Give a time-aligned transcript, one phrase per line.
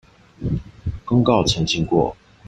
[1.05, 2.15] 公告澄清過